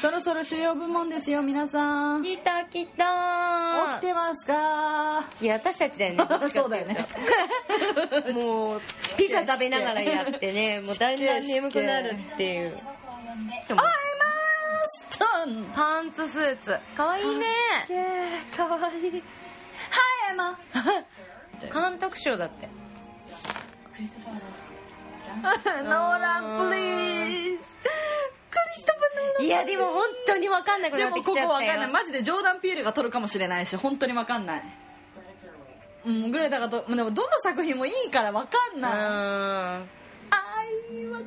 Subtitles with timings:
[0.00, 2.24] そろそろ主要部門ですよ皆さん。
[2.24, 3.98] 起来た来た。
[3.98, 5.24] きてますか？
[5.40, 6.26] いや私たちだよね。
[6.52, 7.06] そうだよね。
[8.34, 8.80] もう
[9.16, 12.70] ピザ食べながらやってね もうだんだん眠くなるっていう。
[12.72, 12.80] 会
[13.70, 13.88] えます
[15.74, 16.78] パンツスーツ。
[16.96, 17.46] かわいいね。
[18.56, 19.10] かわいい。
[19.10, 19.22] はい
[20.30, 20.58] エマ。
[21.72, 22.68] 監督賞だって。
[23.94, 24.71] クリストファー・
[25.84, 26.52] ノーラン。
[29.40, 31.70] いやでも本当に分かんなくでなってもここわきちゃったよ。
[31.72, 31.90] かんない。
[31.90, 34.62] マジでジョーダン・ピエールが撮るかもしれないし本当にわかんない。
[36.04, 39.82] うんグレタがとでもどの作品もいいからわかんな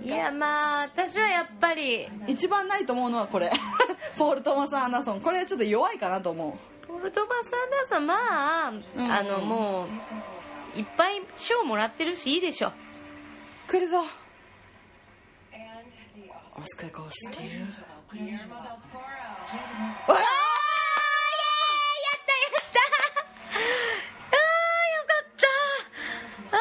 [0.04, 0.06] い。
[0.06, 0.10] い。
[0.10, 3.52] やまあ私はやっぱり一番ないと思うのはこれ。
[4.18, 5.22] ポール・トーマス・アンダーソン。
[5.22, 9.12] これちょっと弱いかなと思ポルトバス・アンダーソンまあ、うん。
[9.12, 9.88] あのも
[10.76, 12.70] ういっぱい賞もらってるしいいでしょ。
[12.70, 12.74] う
[13.68, 14.00] 来るぞ。
[16.58, 17.76] オスカー・ゴースティーわ
[18.14, 18.30] あやっ
[22.24, 22.80] たやった。
[24.32, 24.40] あー
[24.96, 25.48] よかった。
[26.56, 26.58] あ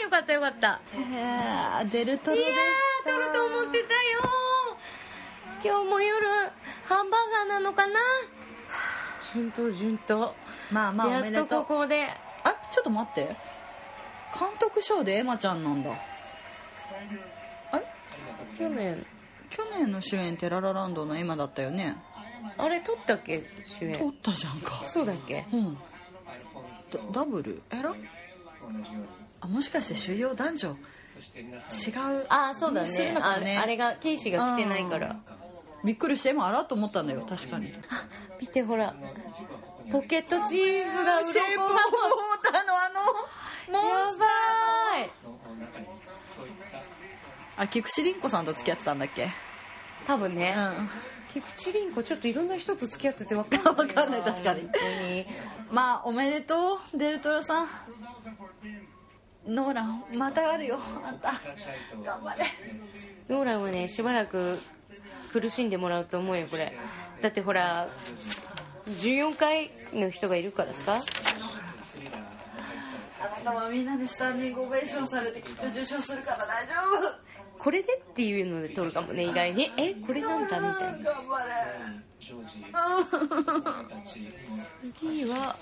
[0.00, 0.80] ーよかったよかった。
[0.92, 2.58] へーデルトロいやでし
[3.04, 4.00] たー撮ると思ってたよ。
[5.62, 6.26] 今日も夜
[6.84, 8.00] ハンバーガーなのかな？
[9.32, 10.34] 順当順当。
[10.72, 12.08] まあまあおやっとめでとうここで。
[12.42, 13.36] あちょっと待って。
[14.36, 15.90] 監督賞でエマちゃんなんだ
[17.72, 17.86] あれ
[18.58, 18.96] 去年。
[19.48, 21.96] 去年の主演テララランドのエマだったよね。
[22.58, 23.44] あれ撮ったっけ？
[23.64, 24.84] 主撮演ったじゃんか。
[24.88, 25.44] そうだっけ？
[25.52, 25.78] うん。
[27.12, 27.62] ダダブル？
[27.70, 27.94] えら
[29.40, 30.68] あもしかして主要男女？
[30.68, 30.76] 違う。
[32.28, 32.90] あそうだね。
[32.90, 33.16] ね。
[33.20, 35.16] あれあれがケイシが来てないから。
[35.84, 37.24] びっくりして今あらと思ったんだよ。
[37.28, 37.72] 確かに。
[37.88, 38.08] あ
[38.40, 38.94] 見てほら。
[39.92, 41.80] ポケットチーフが鱗がシェイプオブウォー
[42.52, 42.74] ターの。
[42.74, 43.00] あの
[43.68, 44.26] モンやスば
[45.00, 45.10] い
[46.70, 46.80] ター
[47.58, 49.28] あ菊池凛子さんと付き合ってたんだっけ？
[50.06, 50.54] 多分ね。
[50.56, 50.90] うん。
[51.32, 54.68] 菊池凛子ちょっといろんな人と付き合ってて分かんないわ かんない確かに。
[55.70, 57.68] まあおめでとうデルトロさん。
[59.46, 60.78] ノーランまたあるよ。
[61.04, 61.32] あんた。
[62.04, 62.46] 頑張れ。
[63.28, 64.58] ノーランはねしばらく
[65.32, 66.76] 苦しんでもらうと思うよこれ。
[67.22, 67.88] だってほら
[68.88, 71.02] 14回の人がいるからさ
[73.26, 76.74] あなたはみんなでスタンディングオベーションされてきっと受賞するから大丈
[77.08, 77.62] 夫。
[77.62, 81.12] これでっていうので撮るかもね意外にえこれなんだみたいな。
[81.12, 81.52] 頑張れ。
[84.98, 85.56] 次は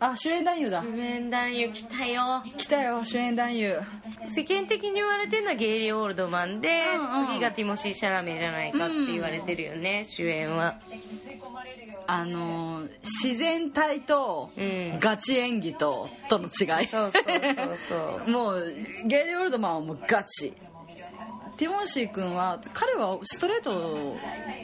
[0.00, 0.80] あ主演男優だ。
[0.82, 2.44] 主演男優来たよ。
[2.56, 3.80] 来たよ主演男優。
[4.28, 7.26] 世間的に言われてるのはゲイリー・オールドマンで、うんうん。
[7.26, 10.78] 次がティモシー・シャラメじゃないかって言われてるよね、主演は
[12.10, 12.90] あのー
[13.22, 14.98] 自然体とうん。
[14.98, 16.86] ガチ演技ととの違い。
[16.86, 18.28] そうそうそうそう。
[18.32, 18.74] もう
[19.06, 20.54] ゲイリー・オールドマンはもうガチ。
[21.58, 24.16] ティモシー君は彼はストレート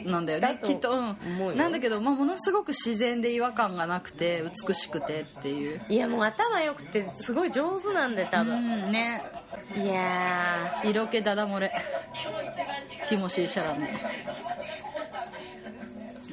[0.09, 0.59] なんだよね。
[0.63, 1.15] きっと、思
[1.49, 5.81] うん、なんだけど、まあ、ものすごく自然で違和感がなくて美しくてっていう。
[5.89, 9.21] いやもう頭良くてすごい上手なんで多う分、んね。
[9.75, 11.69] いや色気ダダ漏れ。
[13.09, 13.93] ティモシー・シャラメ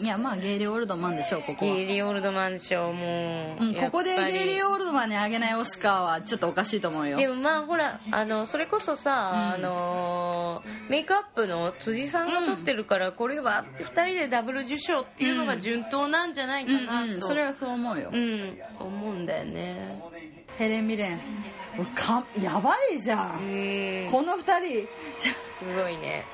[0.00, 1.74] いやまあゲイリー・オールドマンでしょうこーこは。
[1.74, 3.64] ゲイリー・オールドマン賞もう。
[3.64, 3.80] ん、やっぱり。
[3.86, 7.18] ここでゲイリー・オールドマンにあげないオスカーはちょっとおかしいと思うよ。
[7.18, 9.64] でもまあほらあのそれこそさ、うん。
[9.64, 20.02] あのメイクアップの辻さんが撮ってるから、これは2人でダブル受賞っていうのが順当なんじゃないかうんなと、うんそれはそう思うよ、うん思うんだよね。
[20.58, 21.16] ヘレン・ミレン。
[21.76, 24.88] もうかやばいじゃ、うんんこの二人。
[25.52, 26.24] すごいね。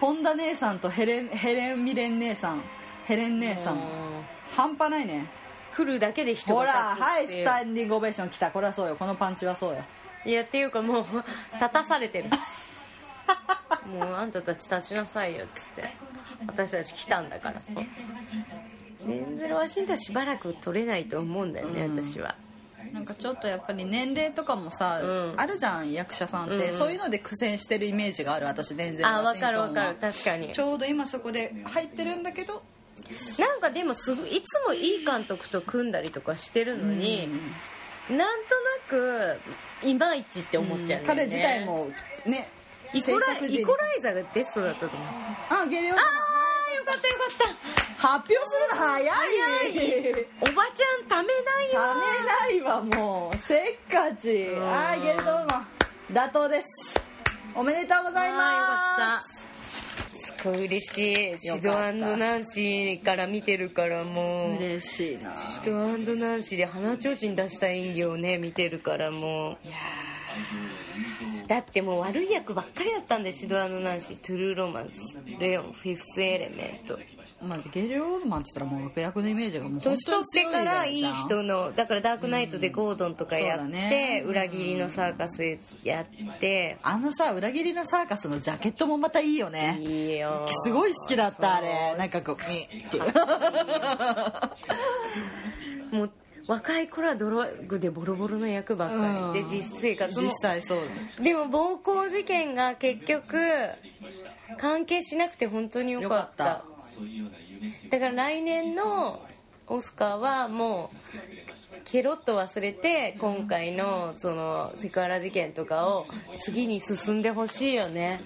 [0.00, 2.62] 本田姉さんとヘレンヘレン・ミレン姉さん
[3.06, 3.80] ヘレン姉さん。
[4.56, 5.26] 半端ないね。
[5.74, 8.50] 来るだけで人ほがらはいスタンディングオベーション来た。
[8.50, 8.96] これはそうよ。
[8.96, 9.82] このパンチはそうよ。
[10.24, 11.04] いやっていうかもう
[11.54, 12.30] 立たされてる。
[13.86, 15.90] もうあんたたち立ちなさいよっつって。
[16.46, 17.60] 私たち来たんだから。
[19.06, 22.04] デンゼル・ワシントンはしばらく取れないと思うんだよね、うん。
[22.04, 22.36] 私は。
[22.92, 25.34] なんかちょっとやっぱり年齢とかもさ、うん。
[25.36, 29.06] あるじゃん役者さんって、うんそういうので苦戦してるイメージがある私全然。
[29.06, 29.96] あ分かる分かる。
[29.96, 30.50] 確かに。
[30.52, 32.62] ちょうど今そこで入ってるんだけど
[33.38, 37.28] なんかでもすごいいつもいい監督と組んだりとかしてるのに、
[38.08, 38.54] なんと
[38.96, 39.38] な
[39.80, 41.88] くいまいちって思っちゃうんだよね、彼自体も
[42.26, 42.50] ね
[42.94, 45.08] イコライイコライザがベストだったと思う。
[45.50, 48.08] あゲレオああよかったよかった。
[48.08, 49.08] 発表するの早い。
[49.08, 50.26] 早い。
[50.40, 53.36] おばちゃんためないよためないわもう。
[53.46, 54.48] せっかち。
[54.48, 54.60] ん。
[54.60, 55.66] はいゲレドーマン
[56.10, 56.66] 妥当です。
[57.54, 58.54] おめでとうございあます。
[58.54, 59.28] ーよかった。
[59.28, 59.41] す
[60.42, 61.38] ごい嬉しい。
[61.38, 64.56] シドナンシーから見てるからもう。
[64.56, 65.34] 嬉しいな。
[65.34, 65.46] シ
[66.04, 69.74] ドナンシーで鼻ちょうちん出した演技をね見てるからもいや
[70.10, 70.11] う
[71.48, 74.16] だってもう悪い役ばっかりだったんでシド・アンド・ナンシー。
[74.26, 75.18] トゥルーロマンス。
[75.38, 76.98] レオンフィフスエレメント。
[77.42, 84.22] まあゲイリー・オールドマンって言ったらもう悪役のイメージがもう本年取ってからいい人のだからダークナイトでゴードンとかやって、ね。
[84.26, 86.06] 裏切りのサーカスやっ
[86.38, 86.78] て。
[86.82, 89.78] あのさ裏切りのサーカスのジャケットもまたいいよね。
[89.80, 90.46] いいよ。
[90.64, 91.96] すごい好きだったあれ。
[91.96, 92.98] なんかこうえって。
[95.92, 96.10] もう
[96.46, 99.40] 若い頃はドロッグでボロボロの役ばっかり。
[99.40, 99.48] で、うん。
[99.48, 100.80] 実生活も実際そう
[101.22, 103.36] でも暴行事件が結局
[104.58, 106.44] 関係しなくて本当によかった。
[106.44, 106.64] よか
[107.90, 109.24] だから来年の
[109.68, 116.06] オスカーはもうケロッと忘れて今回のそのセクハラ事件とかを
[116.44, 118.20] 次に進んでほしいよね。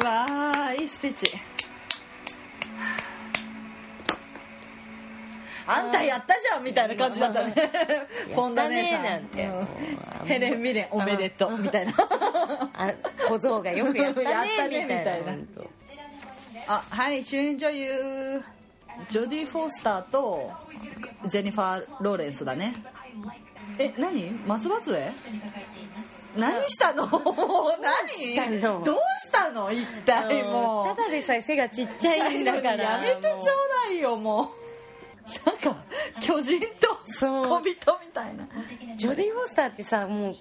[0.00, 1.32] うわーいいスピーチ
[5.66, 7.54] あんたやったじゃんみたいな感じだったね。
[8.34, 10.26] ポンダ姉さんなんてうん。
[10.26, 11.58] ヘレン・ミレンおめでとう。
[11.58, 11.92] みたいな
[12.74, 12.92] あ
[13.28, 15.32] 小僧がよくやったねやったねみたいな。
[16.68, 18.42] あはい主演女優。
[19.10, 20.50] ジョディ・フォースターと
[21.26, 22.74] ジェニファー・ローレンスだね。
[23.78, 24.30] え何？
[24.46, 25.12] 松葉杖？
[26.36, 27.06] 何したの？
[27.10, 28.08] 何？
[28.08, 28.82] したの？
[28.84, 28.96] どう
[29.26, 29.70] したの？
[29.70, 30.96] 一体もう。
[30.96, 32.76] ただでさえ背がちっちゃいんだから。
[32.76, 33.42] やめてちょう
[33.88, 34.48] だいよもう
[35.44, 35.76] なんか
[36.20, 36.66] 巨人と
[37.18, 38.46] そう小人みたいな。
[38.96, 40.36] ジョディ・フォスターってさもう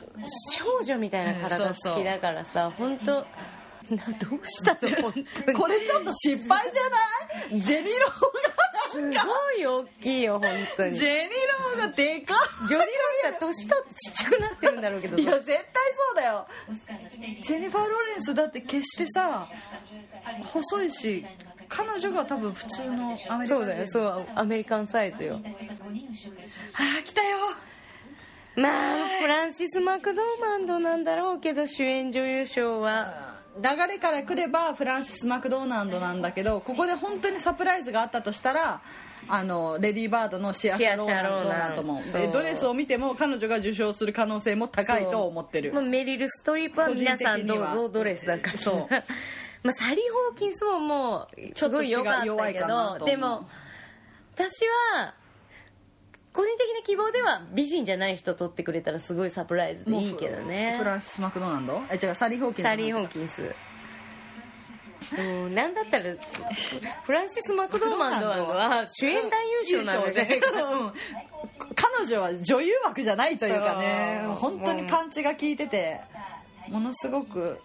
[0.54, 5.14] 少女みたいな体つきだからさ本当などうしたの本
[5.46, 5.58] 当に。
[5.58, 6.84] これちょっと失敗じゃ
[7.52, 7.62] ない？
[7.62, 8.12] ジェニロ
[8.92, 10.90] すごい大きいよ本当に。
[10.90, 12.36] ーがジェニローがでか
[12.68, 15.18] ジョディ・フォスター年取ってちっちゃくなってるんだろうけど。
[15.18, 15.58] いいや絶対
[16.08, 16.48] そうだよ。
[17.44, 19.48] ジェニファー・ローレンスだって決してさ
[20.44, 21.26] 細いし
[21.76, 23.48] 彼女が多分普通のアメリカ人。
[23.48, 25.40] そうだよそうアメリカンサイズよ。
[25.44, 27.38] ああ来たよ。
[28.56, 33.36] まあフランシス・マクドーマンドなんだろうけど主演女優賞は。
[33.58, 38.82] 流れから来ればフランシス・マクドーナルドなんだけどここで本当にサプライズがあったとしたら
[39.30, 42.44] あのレディー・バードのシア・シャローナルドだと思うシアシャローナルでド。
[42.44, 49.04] レスを見ても彼女が受賞する可能性も高いと思ってるまあ、メリル・ストリープは皆さんどうぞドレスだからそう
[49.66, 52.76] まあサリー・ホーキンスももうすごい良かったけちょっと違う弱いかなと。
[52.76, 53.50] 思うどでも
[54.36, 55.16] 私は
[56.34, 60.76] 個人的な希望では美人じゃない人取ってくれたらすごいサプライズでいいけどね。
[60.78, 61.82] フランシス・マクドーナルド？
[61.90, 62.68] え違うサリー・ホーキンス。
[62.68, 63.56] サリー・ホーキンス。
[65.18, 66.06] うん、なんだったら
[67.04, 70.94] フランシス・マクドーマンドは主演男優賞なんだよねうん。
[71.76, 74.24] 彼女は女優枠じゃないというかね。
[74.38, 76.02] 本当にパンチが効いてて
[76.70, 77.62] ものすごく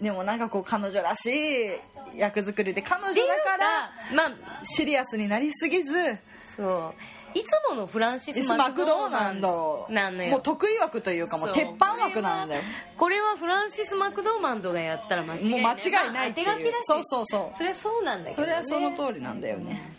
[0.00, 6.94] でもなんかこう彼女らしい役作りで彼女だからまあシリアスになりすぎずそう。
[7.36, 9.86] いつものフランシス・ママククドーナルンド。
[9.88, 10.30] ドなのよ。
[10.30, 12.62] もう得意枠というかもう鉄板枠なんだよ。
[12.96, 16.46] これはフランシス・マクドーマンドがやったら間違いもうない間違いないっていう。
[16.46, 16.84] まあ当て書きだし。
[16.84, 17.56] そうそうそう。
[17.56, 19.90] それはそうなんだけど、ね、それはその通りなんだよね。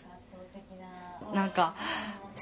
[1.33, 1.75] なんか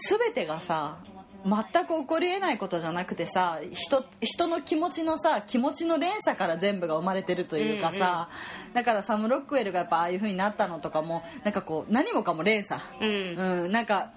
[0.09, 0.97] 全てがさ
[1.45, 8.29] 全く起こりえないことじゃなくてさ人人の気持ちのさ気持ちの連鎖から全部が生まれてるというかさ、
[8.73, 12.81] だからサム・ロックウェルがやっぱああいう風になったのとかもなんかこう何もかも連鎖。
[13.01, 13.63] うん。
[13.65, 14.11] うんなんか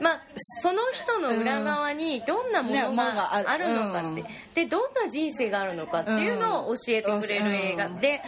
[0.00, 0.22] まあ
[0.60, 4.26] その人の裏側にどんなもねのがあるのかって、うん。
[4.54, 8.00] でどんな人生があるのかっていうのを教えてくれる映画、うん。
[8.00, 8.20] で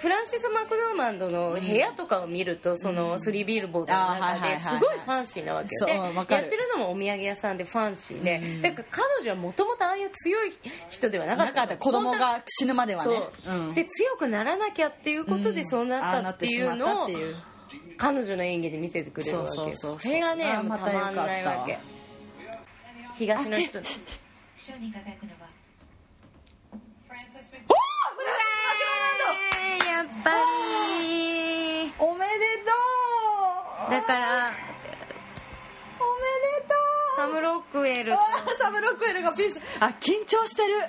[0.00, 5.86] フランシス・マクドーマンドの部屋とかを見ると、そのスリービルボードの中ですごいファンシーなわけよ。
[5.86, 8.62] でやってるのもお土産屋さんでファンシーで、うん。
[8.62, 10.52] だから彼女はもともとああいう強い
[10.88, 11.76] 人ではなかなったかった。
[11.76, 13.20] 子供が死ぬまではね。
[13.74, 17.08] で強くならなきゃっていうことでそうなったっていうのを
[17.98, 20.00] 彼女の演技で見せてくれるわけそうそうそうそう。
[20.00, 21.78] それがねたまんないわけ。
[23.18, 23.78] 東の人。
[24.56, 25.50] 賞 に輝くのは
[30.00, 30.30] やっぱ
[30.98, 32.72] りおめでと
[33.88, 34.54] うだからおめ
[36.58, 37.16] でとう。
[37.16, 38.16] サム・ロックウェル
[38.60, 39.60] サム・ロックウェルがピース。
[39.78, 40.82] あ緊張してる。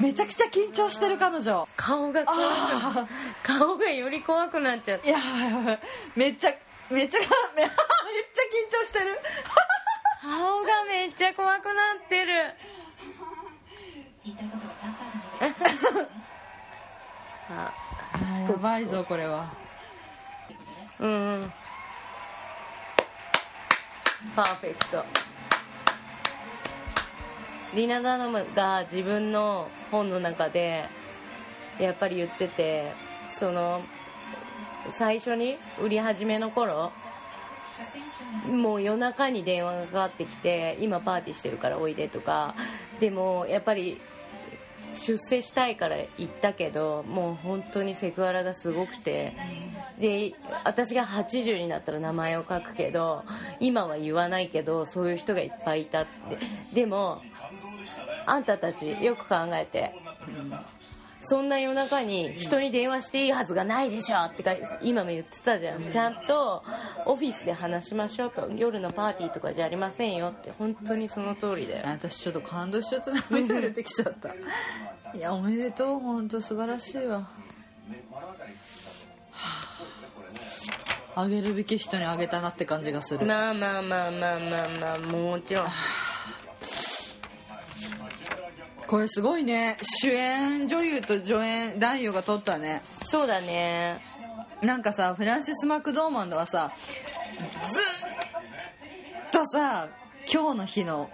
[0.00, 1.68] めちゃくちゃ緊張してる彼女。
[1.76, 2.24] 顔が
[3.44, 5.18] 顔がより怖くなっちゃっていや
[6.16, 6.54] めっちゃ
[6.90, 7.70] めっちゃめっちゃ緊
[8.72, 9.20] 張してる。
[10.20, 11.72] 顔がめっちゃ怖くな
[12.04, 12.54] ってる。
[14.24, 15.06] 言いたいことがちゃんとあ
[15.46, 16.08] るので
[17.50, 17.72] あ
[18.50, 19.52] やばいぞこれは。
[20.98, 21.12] うんう
[21.44, 21.52] ん
[24.38, 25.04] パーフェクト
[27.74, 30.84] リナ・ダノムが自分の本の中で
[31.80, 32.92] やっぱり言ってて
[33.30, 33.82] その
[34.96, 36.92] 最初に売り始めの頃
[38.48, 42.54] もう夜中に電話がかかってきて今パーティーしてるからおいでとか
[43.00, 44.00] でもやっぱり
[44.94, 49.34] 出世したいから行ったけどもう本当にセクハラがすごくて
[50.00, 53.24] で私が80になったら名前を書くけど
[53.60, 56.38] 今は言わないけどそういう人がいっぱいいたって。
[56.74, 57.20] でも
[58.26, 59.94] あんたたちよく考えて
[61.22, 65.82] そんな夜中に人に電話していいはずがないでしょってか今も言ってたじゃん。
[65.90, 66.62] ちゃんと
[67.04, 68.50] オフィスで話しましょうと。
[68.54, 70.52] 夜のパーティーとかじゃありませんよって。
[70.58, 71.88] 本当にその通りだよ。
[71.88, 74.34] 私ちょっと感動しちゃって涙出てきちゃった。
[75.12, 75.98] いやおめでとう。
[75.98, 77.28] 本当素晴らしいわ。
[79.38, 85.66] ああげるべき人にあげたなって感じがする、まあまあまあまあまあまあもちろん。
[88.86, 89.76] これすごいね。
[90.00, 92.82] 主演女優と助演男優が撮ったね。
[93.04, 94.00] そうだね。
[94.62, 96.72] なんかさフランシス・マクドーマンドはさ
[97.38, 97.48] ずっ
[99.30, 99.88] とさ
[100.32, 101.10] 今日の日の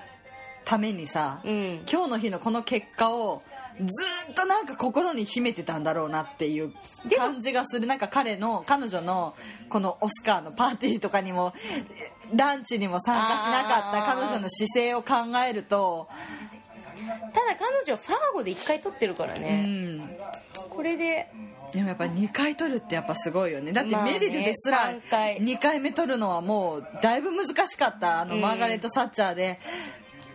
[0.65, 1.85] ためにさ、うん。
[1.91, 3.43] 今日の日のこの結果を
[3.81, 6.73] ずっとなんか心に秘めてたんだろうなっていう
[7.17, 7.87] 感じがする。
[7.87, 9.35] なんか彼の彼女の
[9.69, 11.53] このオスカーのパーティーとかにも
[12.33, 16.09] ランチにも参加しなかった彼女の姿勢を考えると。
[16.97, 20.19] ただ彼女ファーゴで1回撮ってるからうね、ん。
[20.71, 21.29] これで。
[21.73, 23.73] でもやっぱ2回取るってやっぱすごいよね。
[23.73, 25.39] だってメリルですら三回。
[25.39, 28.21] 2回目取るのはもうだいぶ難しかった。
[28.21, 28.41] あのうん。
[28.41, 29.59] マーガレット・サッチャーで。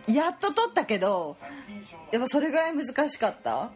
[0.06, 1.36] やっと取ったけど
[2.12, 3.70] やっぱそれぐらい難しかった？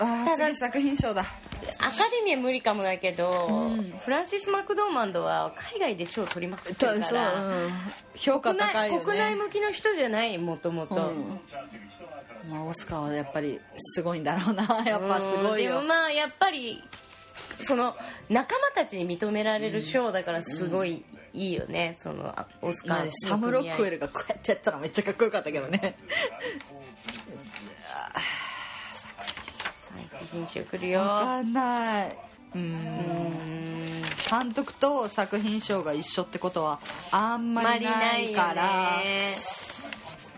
[0.00, 1.24] あーただ次作品賞だ。
[1.78, 3.94] アカデミーは無理かもだけど、うん。
[4.04, 7.70] フランシス・マクドーマンドは海外で賞を取りまくってるから、うん。
[8.16, 9.04] 評価国高いよね。
[9.04, 11.40] 内国内向きの人じゃないもともとうん。
[12.50, 13.60] まあ、オスカーはやっぱり
[13.94, 14.82] すごいんだろうな。
[14.84, 15.74] やっぱすごいよ。
[15.74, 16.82] でもまあやっぱり
[17.66, 17.96] その
[18.28, 25.96] 仲間たちに認められる賞だからすごいいいよね、そのあオスカまあーのサム・ロックウェルルがこうやってやったらめっちゃかっこよかったけどね。
[30.20, 32.16] 作品賞来るわよかんない。
[32.54, 32.64] ううん。
[32.64, 36.78] ん監督と作品賞が一緒ってことは
[37.10, 38.98] あんまりないから。
[38.98, 39.34] ね。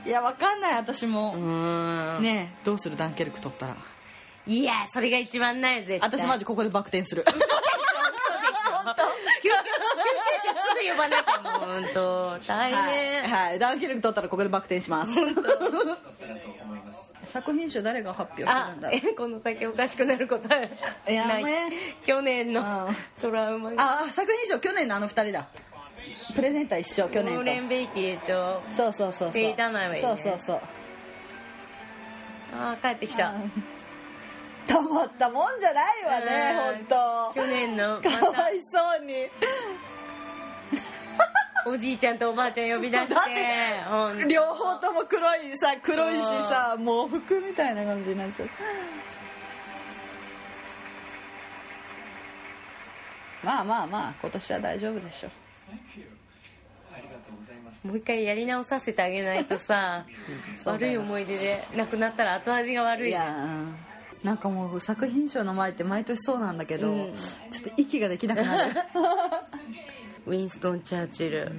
[0.06, 2.22] いやわかんない私うも、ん。
[2.22, 2.96] ねえどうする？
[2.96, 3.76] ダンケルク取ったら
[4.46, 6.08] いやそれが一番ない絶対。
[6.08, 7.24] 私マジここでバク転する。
[7.24, 7.32] 救
[9.42, 9.56] 急車
[10.54, 15.10] すぐ呼ばなきゃもう本当大変、はい、はい、ダンケルク取ったらここでバク転します。
[17.32, 20.70] 作品賞誰が発表するあんだろえこの先おかしくなることない。
[21.44, 21.70] め。
[22.04, 22.96] 去年のうん。
[23.20, 24.04] トラウマが。
[24.04, 25.48] あ作品賞去年のあの二人だ。
[26.36, 28.62] プレゼンター一緒去年オーレン・ベイティとと。
[28.76, 29.42] そうそうそうそう。
[30.00, 30.60] そうそうそう。
[32.54, 33.34] あー帰ってきた
[34.66, 36.86] たまったもんじゃないわねうん。
[36.88, 37.40] 本当。
[37.40, 39.28] 去年のかまわいそうに。
[41.64, 43.14] たおじいちゃんとおばあちゃん呼び出して
[44.28, 48.48] 両方とも黒いさ黒いしさもう服みたいな感じになっちゃう。
[53.42, 55.28] まあまあまあ今年は大丈夫でしょ
[57.86, 60.04] もう一回やり直させてあげないとさ
[60.66, 63.10] 悪い思い出で亡くなったら後味が悪い。
[63.10, 63.76] いじゃんやうん
[64.24, 67.14] なんかもう作品賞の前って毎年そうなんだけど、うん。
[67.50, 68.74] ちょっと息ができなくなる。
[70.26, 71.52] ウィンストン・チャーチル。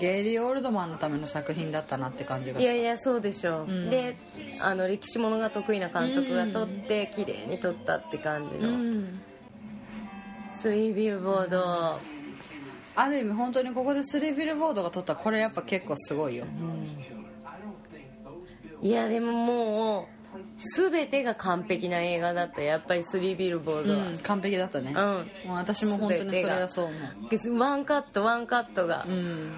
[0.00, 2.60] ゲイリー・オールドマンのための作品だったなって感じが。
[2.60, 3.70] いやいやそうでしょ、う。
[3.70, 3.90] ん。
[3.90, 4.16] で
[4.60, 9.20] あの歴史ものが得意な監督が撮って綺麗に撮ったって感じうの、ん。
[10.60, 12.00] スリービルボード、
[12.96, 16.46] ある意味本当にここでスリービルボードが撮ったらこれやっぱ結構すごいよ。
[18.80, 20.17] いやでももう
[20.76, 22.62] 全てが完璧な映画だった。
[22.62, 24.08] やっぱりスリービルボードは。
[24.08, 27.58] うん完璧だったね、うん、もう私も本当にそれはそう思う。
[27.58, 29.04] ワンカットワンカットが。
[29.08, 29.52] うん。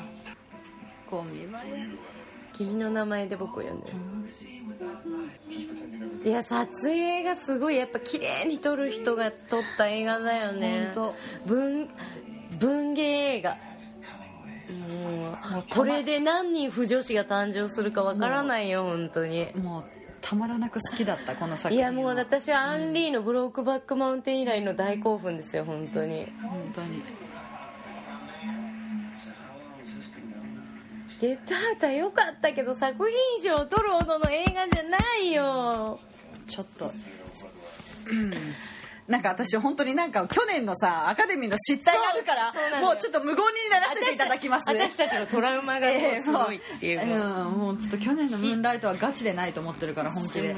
[1.10, 1.64] コンビマイ
[2.54, 3.96] 「君の名前で僕を呼んでる」
[6.24, 10.92] いや撮影がすごいやっぱ綺麗に撮る人が撮った映画だよね。
[10.94, 11.14] 本
[11.46, 11.88] 文
[12.58, 13.02] 文芸
[13.36, 13.56] 映画。
[14.70, 19.52] もうこれで何人不女子が誕生するかわからないよ本当に。
[19.56, 19.84] もう
[20.20, 26.26] たまらなく好きだったこの作い品やもう私はアンリーのブロークバックマウンテン以来の大興奮ですよ本当に。
[26.42, 27.02] 本当に。
[31.20, 36.00] ゲットアウトは良かったけど作品賞を取るほどの映画じゃないよ。
[36.46, 36.90] ちょっと、
[38.10, 38.54] うん、
[39.10, 44.62] なんか私本当になんか去年のさアカデミーの失態があるからもうちょっと無言にならせていただきます。
[44.68, 46.98] 私たちのトラウマがすごいっていう。
[47.04, 50.54] ね、うん、もうちょっと去年のムーンライトはガチでないと思ってるから本気で。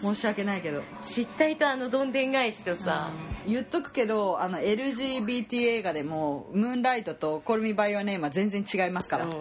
[0.00, 0.82] 申し訳ないけど。
[1.02, 3.12] 失態とあのどんでん返しとさ、
[3.46, 9.28] 言っとくけどあの LGBT 映画でもムーンライトと「コルミバイオネーム」は全然違いますから、う。
[9.28, 9.32] ん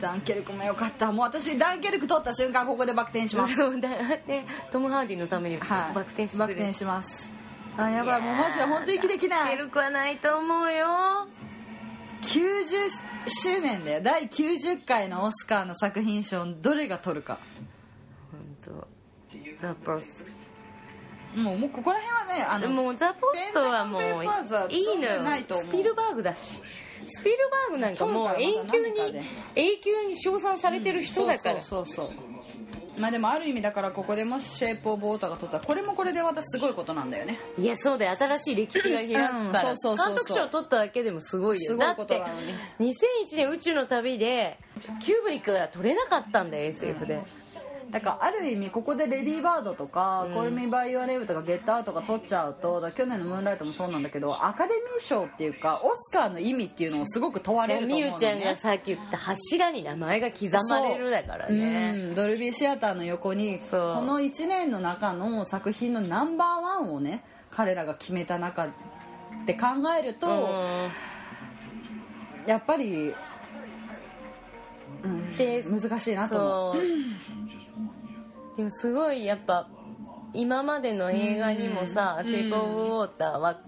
[0.00, 1.12] ダンケルクもよかった。
[1.12, 3.54] もう私ダンケルク取った瞬間ここでバク転します。
[3.56, 5.94] トム・ハーディのためにはい。
[5.94, 6.38] バク転してる。
[6.38, 7.39] バク転します
[7.76, 8.20] あやばい。
[8.20, 9.56] もうマジで本当息できない。
[9.56, 10.86] 出るくはないと思うよ。
[12.22, 12.90] 90
[13.26, 14.02] 周年だよ。
[14.02, 17.38] 第90回のオスカーの作品賞どれが取るか。
[18.30, 18.88] 本当。
[19.60, 20.06] ザ・ポス
[21.36, 25.66] もうもうここら辺はねあのもうザ・ポストはもうペンペーパーズはいいのそうじゃないと思う。
[25.66, 26.62] よスピルバーグだし。
[27.02, 29.22] スピルバーグなんかもう永久取るからまた何かにで。
[29.54, 32.16] 永久に称賛されてる人だから、そうそうそう
[33.00, 37.38] まあでもある意味だからここでもしシェイプ・オブ・ウォーターが取ったらこれもこれで私すごいことなんだよね。
[37.58, 38.16] いやそうだよ。
[38.16, 41.70] 新しい歴史が開くから、うんそうそうそう監督賞を取っただけでもすごいよ。
[41.70, 44.58] すごいことなのにだって2001年宇宙の旅で
[45.02, 47.20] キューブリックが取れなかったんだよ SF で、
[47.90, 50.34] だからある意味ここでレディーバードとか、うん。
[50.34, 61.94] コルミバイオネームとかゲットアウトとか取っちゃうと去年のムーンライトもそうなんだけどアカデミー賞っていうかオスカーの意味っていうのをすごく問われると思うの、ね、みゆちゃんがさっき言ってた柱に名前が刻まれるだからね。
[61.96, 62.12] う。
[62.12, 62.14] ん。
[62.14, 68.70] ドルビーシアターの横にこの1年の中の作品のナンバーワンをね彼らが決めた中っ
[69.46, 69.66] て考
[69.98, 70.90] えると、うん
[72.46, 73.12] やっぱり、
[75.04, 76.82] うんで難しいなと思う
[78.60, 79.68] でもすごいやっぱ
[80.34, 83.58] 今までの映画にもさ「うんシェイプ・オブ・ウォーター」は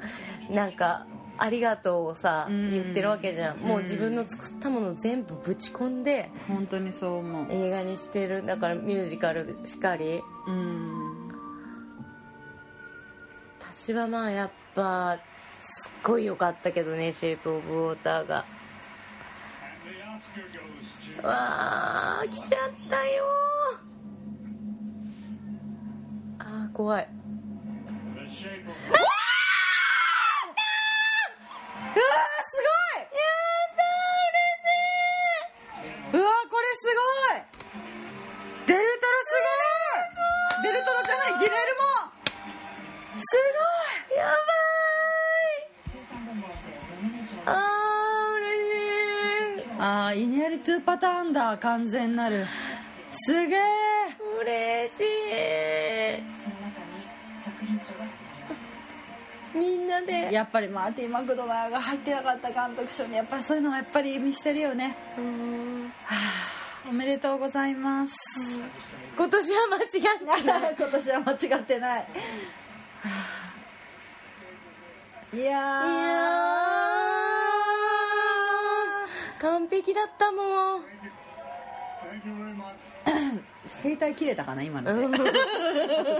[0.50, 1.06] なんか
[1.38, 3.56] 「ありがとう」をさうん言ってるわけじゃん。
[3.56, 7.46] もううん自分の作ったものを全部ぶち込んで本当にそう思う。
[7.50, 8.44] 映画にしてる。
[8.44, 10.20] だからミュージカルしかり。
[10.46, 11.32] うん
[13.60, 15.18] 私はまあやっぱ
[15.58, 18.44] すっごい良かったけどね「シェイプ・オブ・ウォーター」が。
[21.22, 23.51] わあ来ちゃったよ
[26.82, 27.06] 怖い。
[27.06, 28.58] うわーすごい！
[32.98, 33.06] や
[33.70, 33.86] った
[34.26, 34.66] 嬉し
[36.10, 36.18] い！
[36.18, 36.98] うわーこれすご
[37.38, 37.46] い！
[38.66, 38.90] デルトロ
[39.22, 39.30] す
[40.58, 40.62] ごい！
[40.64, 41.82] デルトロじゃないギレルモ
[43.20, 43.24] す
[44.16, 44.32] やば
[45.86, 46.64] 13本もらって
[47.00, 47.24] ノミネーい！
[47.46, 49.66] あー嬉しい。
[49.68, 52.48] ごいあーイネリトゥパターンだ完全なる。
[53.10, 53.60] すげえ
[54.40, 55.04] 嬉し
[56.40, 56.86] その中に
[57.44, 57.61] 作品賞が含まれますい
[59.54, 60.32] みんなで。
[60.32, 64.96] やっぱりマーティン・マクドナーが入ってなかった監督賞にやっぱりそういうのがやっぱり意味してるよね。
[65.18, 65.92] うん。
[66.04, 68.16] はあおめでとうございます。
[69.16, 70.76] 今年は間違ってない。
[70.76, 72.00] 今年は間違ってない。
[72.00, 72.06] は
[73.04, 73.42] あ
[75.34, 75.40] いやー。
[75.40, 76.42] いやー。
[79.40, 80.82] 完璧だったもん
[83.82, 85.18] 声帯切れたかな今ので、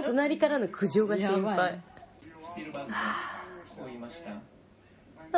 [0.05, 1.79] 隣からの苦情が心やば配い。
[2.41, 2.87] スピルバー
[3.77, 4.31] グを言いました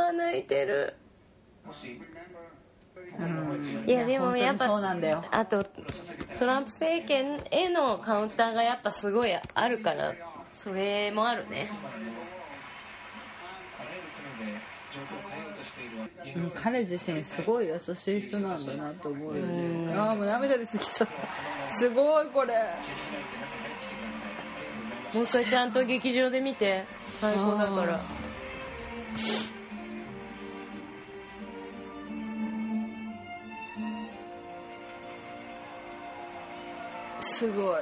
[0.08, 0.96] あ泣いてる。
[3.88, 5.24] いやでもやっぱ本当にそうなんだよ。
[5.32, 5.64] あと
[6.38, 10.14] トランプ政権へのカウンターがやっぱすごいあるから
[10.58, 11.70] それもあるね
[13.80, 14.60] あらゆる国で
[14.92, 15.55] 状況を変えようとしている現うん実
[16.62, 19.88] 彼自身すごい優しい人なんだなと思うようん。
[19.88, 21.76] ねああもう涙出てきちゃった。
[21.76, 22.54] すごいこれ。
[25.14, 26.86] もう一回ちゃんと劇場で見て。
[27.20, 28.00] 最高だから。
[37.22, 37.82] すごい。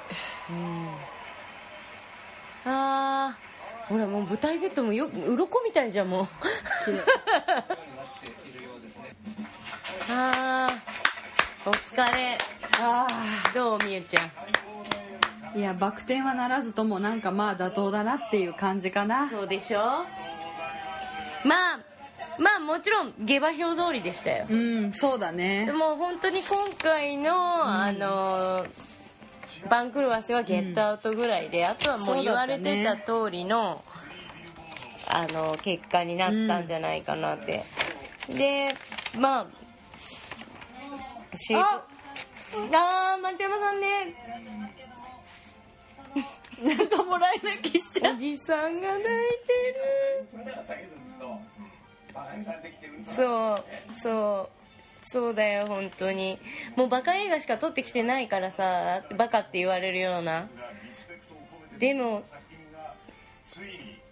[2.65, 3.42] あー
[3.89, 6.27] ほらもう舞台セットもよ鱗みたいじゃんもう。
[10.09, 12.37] あーお疲れ。
[12.79, 13.07] あ
[13.53, 14.25] どうみゆちゃん？
[14.25, 19.29] あいやバク転はならずともなんかまあ妥当だなっていう感じかな。
[19.29, 19.79] そうでしょ？
[21.43, 21.79] まあ
[22.39, 24.47] まあもちろん下馬評通りでしたよ。
[24.49, 25.65] うんそうだね。
[25.67, 28.65] でも本当に今回の、あの
[29.69, 33.83] 番狂わせはゲットアウトぐらいで、あとはもう言われてた通りの、
[35.07, 37.63] あの結果になったんじゃないかなって、
[38.29, 38.69] で
[39.17, 39.47] まあ
[41.35, 41.85] シェイプあ
[43.15, 44.15] あー町山さんね。
[46.77, 48.13] なんかもらい泣きしちゃう。
[48.13, 50.27] おじさんが泣いてる。
[53.15, 53.63] そう
[53.95, 54.62] そう
[55.13, 56.39] そうだよ本当に。
[56.75, 60.49] もうバカ映画しか撮ってきてないからさバカって言われるような。
[61.77, 62.23] でも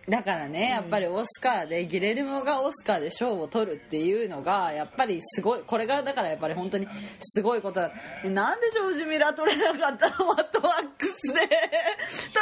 [0.07, 6.87] だからねやっぱりオスカーでギレルモがオスカーで賞を取るっていうのがやっぱりすごいこれがだからやっぱり本当に
[7.19, 7.91] すごいことだ。
[8.23, 11.33] なんでジョージ・ミラー取れなかったのワットワックスで。
[11.33, 12.35] 取らせて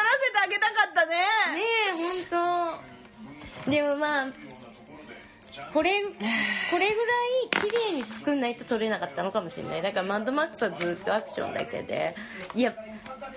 [0.44, 1.16] あげたかったね。
[1.16, 1.92] ねえ
[2.28, 2.82] 本
[3.66, 3.72] 当。
[3.72, 4.49] でもまあ
[5.74, 6.14] これこれ
[6.72, 9.82] ぐらい綺麗に作んないと撮れなかったのかもしれない。
[9.82, 12.16] だからマッドマックスはずっとアクションだけで。
[12.56, 12.76] いや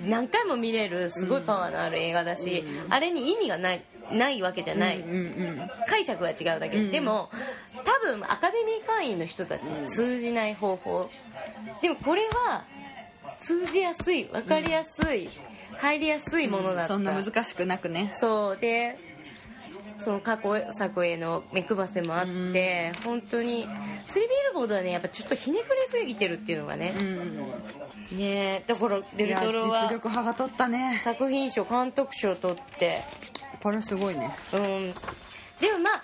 [0.00, 6.90] 何回も見れるすごいパワーのある映画だし、あれに意味がないないわけじゃない、うんうん解釈が違うだけ、うん。
[6.90, 7.30] でも
[7.84, 11.08] 多分アカデミー会員の人たちに通じない方法、
[11.80, 12.64] でもこれは
[13.40, 15.30] 通じやすい分かりやすい、
[15.76, 18.14] 入りやすいものだった、そんな難しくなくね。
[18.16, 18.58] そう。
[18.58, 18.98] で
[20.02, 28.16] その過去作への目配せもあって、本当にスリービルボードはねやっぱちょっとひねくれすぎてるっていうのがね、うん。
[28.18, 31.00] ねだからデルトロいや実は力派が取ったね。
[31.04, 32.98] 作品賞監督賞取って。
[33.62, 34.34] これすごいね。
[34.52, 34.94] うん。
[35.60, 36.02] でもまあ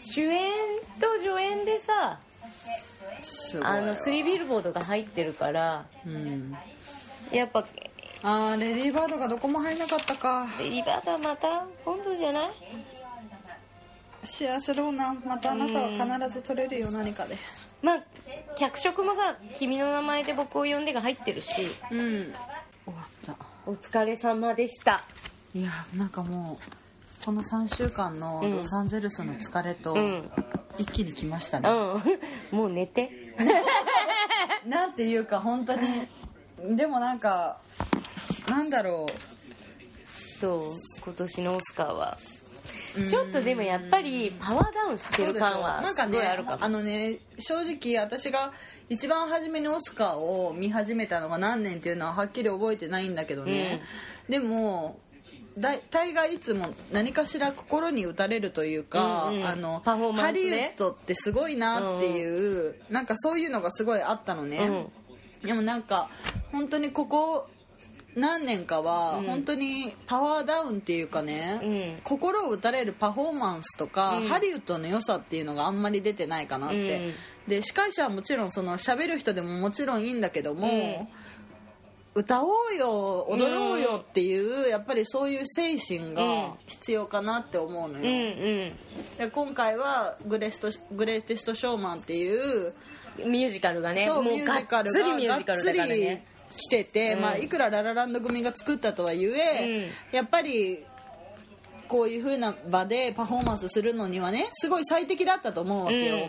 [0.00, 0.52] 主演
[1.00, 2.18] と助演でさ
[3.62, 6.56] あのスリービルボードが入ってるからうん。
[7.32, 7.66] やっぱ
[8.22, 10.46] あーレディーバードがどこも入んなかったか。
[10.58, 12.50] レディバードはまた今度じゃない？
[14.24, 17.36] シアシャローナまたあなたは必ず取れるよ何かで。
[17.82, 18.02] まあ
[18.56, 21.52] 脚色もさ「君の名前で僕を呼んで」が入ってるし。
[21.90, 22.24] うん。
[22.84, 23.36] 終わった。
[23.66, 25.04] お疲れ様でした。
[25.54, 28.56] いやなんかもうこの3週間のうん。
[28.56, 30.30] ロサンゼルスの疲れとうん。
[30.78, 32.02] 一気に来ましたね、うん。
[32.58, 33.10] もう寝て。
[34.66, 36.08] なんていうか本当に。
[36.76, 37.58] でもなんか
[38.56, 39.06] なんだろ
[40.40, 42.18] そう今年のオスカーは。
[42.98, 46.64] うちょっとでもやっぱりパワーダウンしてる感はすなんかねごいあるかも。
[46.64, 48.52] あのね正直私が
[48.88, 53.82] 一番初めにオスカーを見始めたのが何年っていうのははっきり覚えてないんだけどね、
[54.28, 54.98] でも
[55.58, 59.46] 大大概いつも何かしら心に打たれるというか、うんうん。
[59.46, 64.86] あのハリウッドってすごいなっていう、なんかそういうのがすごいあったのね、
[65.44, 66.08] でもなんか
[66.52, 67.48] 本当にここ
[68.16, 69.26] 何年かはうん。
[69.26, 71.70] 本当にパワーダウンっていうかね、うん。
[71.70, 74.28] うん心を打たれるパフォーマンスとか、うん。
[74.28, 77.12] ハリウッドの良さっていうのがあんまり出てないかなって、
[77.46, 81.08] で司会者はもちろんその喋る人でももちろんいいんだけども、
[82.14, 88.42] 歌おうよ踊ろうよっていう、やっぱりそういう精神が必要かなって思うのうんうよ、ん。
[89.18, 92.72] で今回はグレストグレイテストショーマンっていう
[93.18, 96.24] うんミュージカルがねそうミュージカルつりがミュージカルだからね
[96.56, 97.20] 来てて、うん。
[97.20, 100.84] まあ、いくらララランド組が作ったとはいえ、やっぱり
[101.88, 106.28] こういう風な場でパフォーマンスするのにはねすごい最適だったと思うわけよ、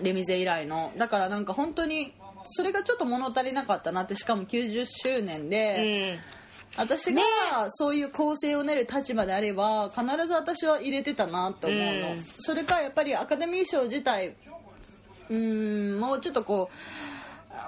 [0.00, 0.92] レミゼ以来の。
[0.96, 2.14] だからなんか本当に
[2.46, 6.18] それがちょっと物足りなかったなってしかも90周年うで、ん。
[6.76, 7.22] 私が
[7.70, 12.22] そういう構成を練る立場であれば必ず私は入れてたなって思うの、うん。
[12.40, 14.36] それかやっぱりアカデミー賞自体
[15.30, 17.17] うーんもうちょっとこう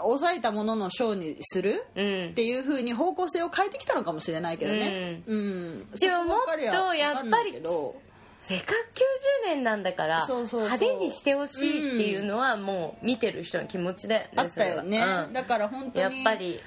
[0.03, 2.31] 抑えたものの賞にするうん。
[2.31, 5.91] っていう風に方向性を変えてきたのかもしれないけどね、うん。
[5.99, 8.73] でももっとやっぱりせっかく
[9.47, 15.33] 90年なんだから派手にしてほしいっていうのはもう見てる人の気持ちだよねあったよね、うん。
[15.33, 16.61] だから本当にやっぱり。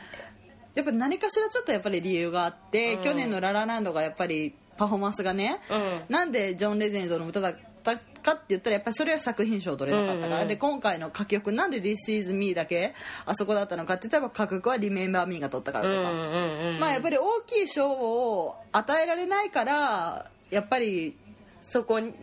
[0.76, 3.04] やっぱ何かしらちょっとやっぱり理由があって、うん。
[3.04, 6.02] 去年の「ララランド」がやっぱりパフォーマンスがね、うん。
[6.10, 7.54] なんでジョン・レジェンドの歌だ
[7.92, 21.18] ったかって言ったらやっぱりそれは作品賞取れなかったから、うんうんで今回の歌曲なんで「This is me」だけあそこだったのかって言ったら歌曲は「Remember Me」が取ったからとか、うんうんうんまあやっぱり大きい賞を与えられないからやっぱり
[21.64, 22.14] そこに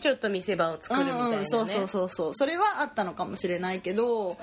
[0.00, 2.34] ちょっと見せ場を作るみたいなね、うんうんそうそうそうそう。
[2.34, 4.38] それはあったのかもしれないけど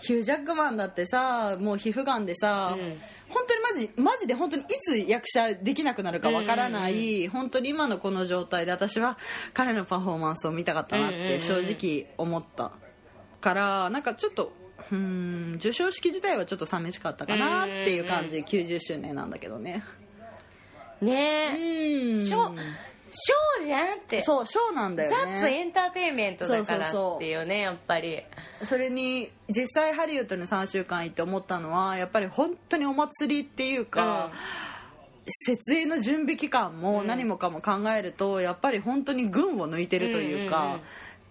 [0.00, 2.96] ヒュージャックマンだってさもう皮膚がんでさ、うん。
[3.28, 9.18] 本当にマジマジで本当にいつ役者できなくなるかわからない、本当に今のこの状態で私は
[9.54, 11.28] 彼のパフォーマンスを見たかったなっうんうんうん。
[11.28, 12.72] て正直思った
[13.40, 14.52] からなんかちょっと
[14.90, 19.82] うーん授賞式自体はちょっと寂しかったかなっていう感じ、90周年なんだけどね。
[21.00, 22.12] ねえ。
[22.12, 22.16] うん
[23.10, 24.24] ショーじゃんって。
[24.24, 28.22] そうショーなんだよザッツねエンターテインメントだからっていうねやっぱり。
[28.62, 34.32] それに実際ハリウッドに3週間行って思ったのはやっぱり本当にお祭りっていうか、
[35.28, 40.80] 設営の準備期間も何もかも考えると、やっぱり本当に群を抜いてるというか、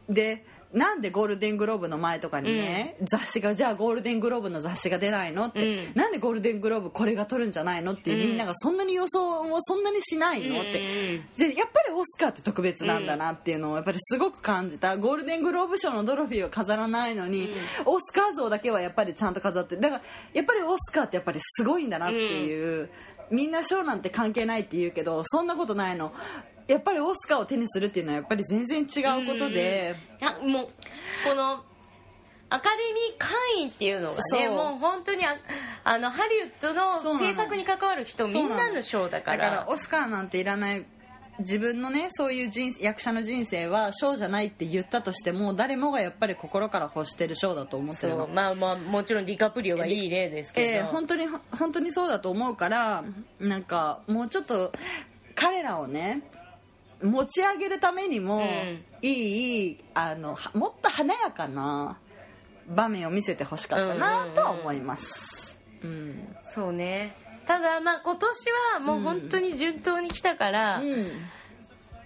[0.09, 5.95] でなんでゴールデングローブの前とかにね、雑誌がじゃあゴールデングローブの雑誌が出ないのって、うん。
[5.95, 8.27] なんでゴールデングローブこれが取るんじゃないのっていう、うん。
[8.27, 14.97] みんながそんなに予想をそんなにしないのって、うんじゃあやっぱりオスカーって特別なんだなっていうのをやっぱりすごく感じた。
[14.97, 17.49] ゴールデングローブ賞のトロフィーを飾らないのに、
[17.85, 20.01] オスカー像だけはやっぱりちゃんと飾ってるだから
[20.33, 22.89] やっぱりオスカーってやっぱりすごいんだなっていう、
[23.31, 26.13] みんな賞なんて関係ないって言うけどそんなことないの
[26.67, 30.67] やっぱりオスカーを手にするっていうのはやっぱり全然違うことで、あもう
[31.27, 31.63] この
[32.49, 35.35] アカデミー会員っていうのがねもう本当にあ
[35.83, 40.85] あのハリウッドの制作に関わる人みんなの賞だかだかららオスカーなんていらない
[41.39, 53.03] 自分のねそういう人役者の人生は賞じゃないって言ったとしても誰もがやっぱり心から欲してる賞だと思ってるまあまあもちろんディカプリオがいい例ですけど、えー本当に本当にそうだと思うから
[53.39, 54.71] なんかもうちょっと
[55.35, 56.21] 彼らをね
[57.05, 58.83] 持ち上げるためにも、うん。
[59.01, 61.99] いいあのはもっと華やかな
[62.67, 66.35] 場面を見せてほしかったなとは思います、うん。
[66.49, 67.15] そうね。
[67.45, 70.81] ただまあ今年はもう本当に順当に来たから、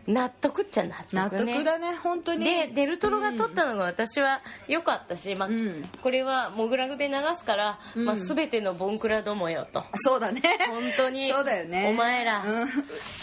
[0.09, 1.53] 納得っちゃ納得ね。
[1.53, 2.45] 納得だね本当に。
[2.45, 5.89] でデルトロが撮ったのが私は良かったし、まあうん。
[6.01, 8.05] これはモグラグで流すから、うん。
[8.05, 9.83] まあ、全てのボンクラどもよと。
[9.95, 10.41] そうだね。
[10.67, 11.89] 本当にそうだよね。
[11.89, 12.69] お前ら、うん。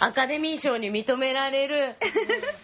[0.00, 1.96] アカデミー賞に認められる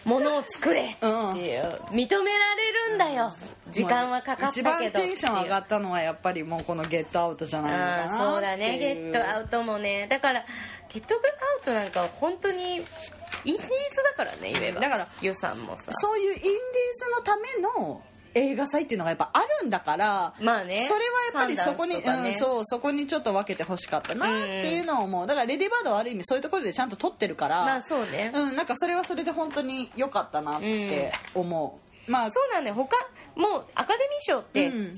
[0.04, 1.96] ものを作れっていう、うん。
[1.96, 3.34] 認められるんだよ。
[3.70, 8.78] 時間はかかったけど一番テンション上がっったのはやっぱりもうこの「ゲットアウト」じゃないのかなそうだね。
[8.78, 10.06] ゲットアウウトもね。
[10.08, 10.44] だから
[10.92, 11.20] ゲットアウ
[11.64, 12.82] トなんかは本当に
[13.44, 13.70] インディーズ
[14.16, 14.80] だからね言えば。
[14.80, 15.82] だから予算もさ。
[16.00, 16.50] そういうインディー
[16.96, 18.02] ズのための
[18.34, 25.26] 映画祭っていうのがやっぱあるんだからまあねそれはやっぱりそこに、ねうん、そうそこにちょっと分けてほしかったなっていうのを思う。
[25.26, 32.96] だからレディーバードはある意味そういうところでちゃんと撮ってるから、まあそうね、うん、なんかそれはそれで本当に良かったなって思う、まあそうなんだよ他
[33.36, 34.84] もうアカデミー賞って賞、うん。
[34.84, 34.92] レー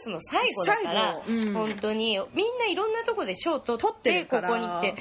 [0.00, 1.52] スの最後だから、うん。
[1.52, 2.18] 本当に。
[2.34, 4.94] みんないろんなとこで賞取取っってここに来て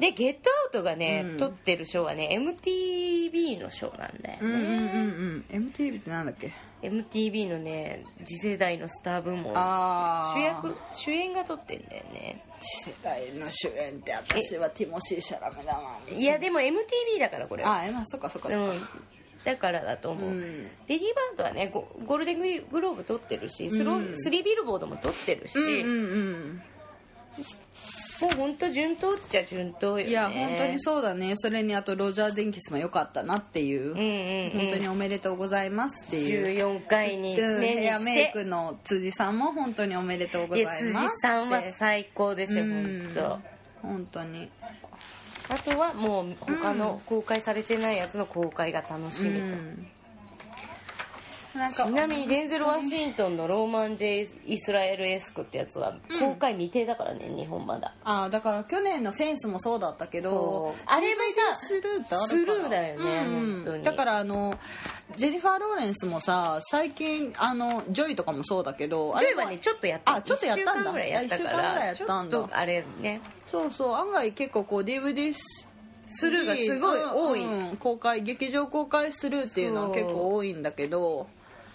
[0.00, 1.36] でゲットアウトがね、うん。
[1.36, 5.72] 取ってる賞はね MTV の賞なんだよね、うんうんうんうん。
[5.72, 9.52] MTV ってなんだっけ？MTV のね次世代のスター部門。
[9.54, 12.42] ああ主役主演が取ってんだよね。
[12.82, 17.76] 次世代の主演って私はティモシー・シャラメだないやでも MTV だからこれは。
[17.76, 18.72] あえまあそっかそっかそっか。
[18.72, 18.80] うん。
[19.44, 20.40] だからだと思う、うん。
[20.40, 24.14] レディー・バードはねゴゴールデングローブ取ってるしスロー、うん。
[24.16, 26.20] スリービルボードも取ってるし、うんうんう
[26.56, 26.62] ん
[28.20, 30.10] もう本当順当っちゃ順当よね。
[30.10, 31.34] いや本当にそうだね。
[31.36, 36.68] それにあとロジャー・デンキスも良かったなっていう、うんうん、うん、本当におめでとうございますっていう。
[36.68, 37.60] 14回にうん。
[37.60, 43.02] 目にヘアメイクの辻さんも本当におめでとうございます辻さんは最高ですようん。
[43.02, 43.38] 本当。
[43.82, 44.50] 本当に。
[45.48, 49.86] あとはもう他の公開されてないやつの公開が楽しみと、うん
[51.54, 51.84] なんか。
[51.84, 57.94] ちなみにデンゼル・ワシントンのローマン・ジェイ・イスラエル・エスクってやつは公開未定だからね、日本まだ。
[58.04, 63.54] あーだから去年のフェンスもそうだったけどあれもさスルーってあるからスルーだよねうん。
[63.56, 63.84] 本当に。
[63.84, 64.58] だからあの
[65.16, 70.16] ジェニファー・ローレンスもさ最近あのジョイとかもそうだけどジョイはねちょっとやった。
[70.16, 70.72] あちょっとやったんだ。
[70.72, 72.38] 1週間ぐらいやったからちょったんだ。
[72.40, 73.20] っとあれね。
[73.50, 75.34] そうそう案外結構こう DVD
[76.12, 81.28] スルーがすごい多い、うん公開劇場公開スルーっていうのは結構多いんだけど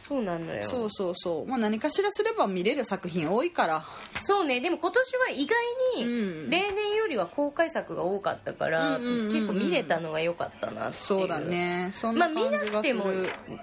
[0.08, 0.70] そうなのよ。
[0.70, 3.86] そうそうそう、まあ、何かしらすれば見れる作品多いから。
[4.22, 4.62] そうね。
[4.62, 5.58] でも今年は意外
[5.98, 6.50] にうん。
[6.50, 11.04] 例年よりは公開作が多かったから、うん結構見れたのが良かったなっていう。
[11.04, 11.92] そうだね。
[11.96, 13.06] そんまあ見なくても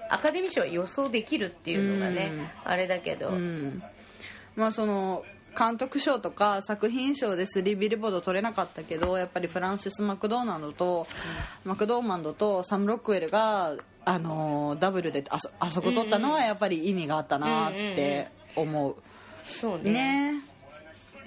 [0.09, 2.47] アカデミー賞は予想できるっていうのがね、うん。
[2.65, 3.81] あれだけど、うん。
[4.57, 5.23] まあその
[5.57, 11.07] 監督賞とか作品賞で3ビルボード取れなかったけどやっぱりフランシス・マクドーナルドと、
[11.63, 18.95] マクドーマンドとサム・ロックウェルが、あのーダブルであそあそこ取ったのはやっぱり意味があったなって思う、
[19.49, 19.91] そうね。
[19.91, 20.41] ね。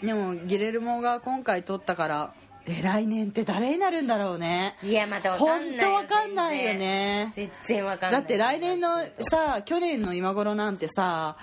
[0.03, 2.35] でもギレルモが今回取ったから
[2.69, 4.77] え来年って誰になるんだろうね。
[4.83, 7.33] いやまたわか本んない当わかんないよね。
[7.37, 8.21] 全然わかんない。
[8.23, 11.37] だって来年のさ去年の今頃なんてさ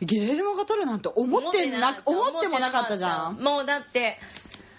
[0.00, 3.36] ギレルモが取るなんて思ってな思ってもなかったじゃん。
[3.36, 4.18] もうだって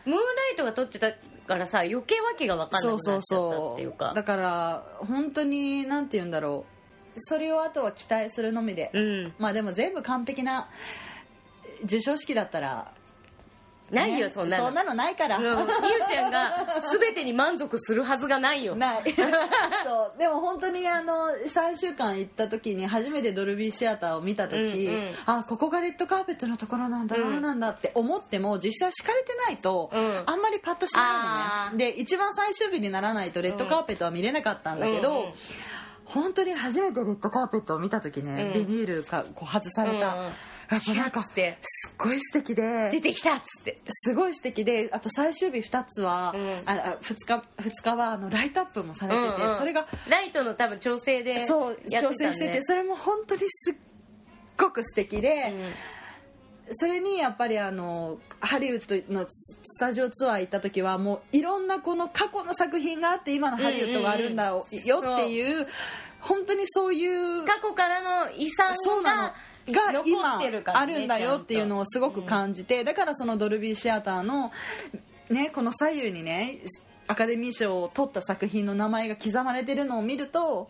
[0.05, 4.11] ムーンライトが撮っちゃったからさ余計わけがわかんなくそうなっちゃっっていうか。
[4.11, 6.65] うだから本当になんて言うんだろ
[7.15, 7.17] う。
[7.17, 9.33] それをあとは期待するのみで、うん。
[9.37, 10.69] まあでも全部完璧な
[11.81, 12.93] 授賞式だったら
[13.91, 14.65] ないよ、ねそんなの。
[14.65, 15.43] そんなのないから、うん。
[15.43, 18.75] みゆちゃんが全てに満足するはずがないよ。
[18.75, 19.03] ない。
[19.83, 20.17] そう。
[20.17, 25.15] でも本当にあの3週間行った時に初めてドルビーシアターを見た時、うんうん。
[25.25, 27.41] あここがレッドカーペットのところなんだ、うん。
[27.41, 30.23] なんだって思っても実際敷かれてないと、うん。
[30.25, 31.91] あんまりパッとしないのね。
[31.93, 35.33] で一番最終日にならないとレッドカーペットは見れなかったんだけど、うんうん。
[36.05, 38.67] 本当に初めてレッドカーペットを見た時ね、うん。
[38.67, 40.31] ビニールがこう外された、うんうん
[40.75, 42.89] やっぱなんかすっごい素敵で。
[42.91, 43.79] 出てきたっつって。
[43.89, 46.63] すごい素敵であと最終日2つは、うん。
[46.65, 53.75] ああ 2, 日二日はあのライトアップもされてて、うんうんそれがライトの多分調整でそう調整しててそれも本当にすっ
[54.57, 55.53] ごく素敵で、
[56.71, 65.67] それにやっぱりあのハリウッドのスタジオツアー行った時はもういろんなこの過去の作品があって今のハリウッドがあるんだよっていう
[66.19, 69.33] 本当にそういう過去からの遺産が
[69.69, 74.51] が残今あるんだよっていうのをすごく感じて、だからそのドルビーシアターの、
[75.29, 76.59] ね、この左右にね
[77.07, 80.69] アカデミー賞を取った作品の名前が刻まれてるのを見ると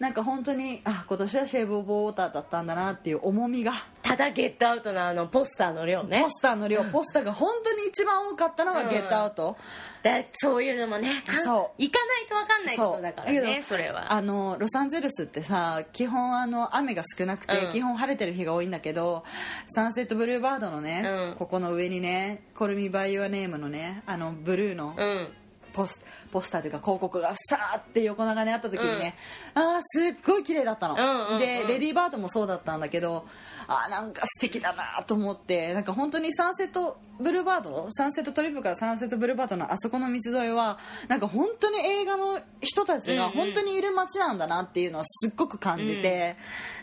[0.00, 6.22] なんか本当にあ今年はシェーブ・オブ・ウォーターだったんだなっていう重みが、ただゲットアウトのあのポスターの量ね。
[6.22, 8.88] ポスターの量ポスターが本当に一番多かったのがうん。
[8.88, 9.58] ゲットアウト、
[10.02, 11.22] だそういうのもね。
[11.44, 11.82] そう。
[11.82, 14.10] 行かないと分かんないことだからねそれは。
[14.14, 17.70] あのロサンゼルスってさ基本あの雨が少なくて、うん。
[17.70, 19.24] 基本晴れてる日が多いんだけど
[19.66, 21.36] サンセットブルーバードのね、うん。
[21.36, 25.28] ここの上にね「コルミバイ・ユア・ネーム」のねあのブルーのうん
[25.72, 29.16] ポスポスターというか広告がさーって横長にあった時にね、
[29.54, 31.38] あーすっごい綺麗だったの、うんうんうん。
[31.38, 33.26] でレディー・バードもそうだったんだけど
[33.66, 40.78] あーなんか素敵だなと思ってなんか本当にサンセットブルーバードサンセットトリップからサンセットブルーバードのあそこの道沿いは
[41.08, 43.36] なんか本当に映画の人たちがうんうん。
[43.36, 46.36] 本当にいる街なんだなっていうのはすっごく感じて、